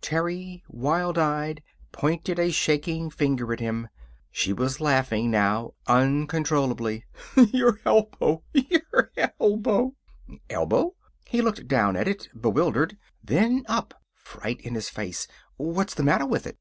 Terry, 0.00 0.62
wild 0.68 1.18
eyed, 1.18 1.60
pointed 1.90 2.38
a 2.38 2.52
shaking 2.52 3.10
finger 3.10 3.52
at 3.52 3.58
him. 3.58 3.88
She 4.30 4.52
was 4.52 4.80
laughing, 4.80 5.28
now, 5.28 5.72
uncontrollably. 5.88 7.04
"Your 7.52 7.80
elbow! 7.84 8.44
Your 8.54 9.10
elbow!" 9.40 9.96
"Elbow?" 10.48 10.94
He 11.26 11.42
looked 11.42 11.66
down 11.66 11.96
at 11.96 12.06
it, 12.06 12.28
bewildered, 12.40 12.96
then 13.24 13.64
up, 13.66 13.92
fright 14.14 14.60
in 14.60 14.76
his 14.76 14.88
face. 14.88 15.26
"What's 15.56 15.94
the 15.94 16.04
matter 16.04 16.26
with 16.26 16.46
it?" 16.46 16.58